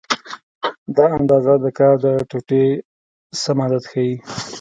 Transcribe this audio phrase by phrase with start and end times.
[0.97, 2.63] دا اندازه د کار د ټوټې
[3.41, 4.13] سم عدد ښیي.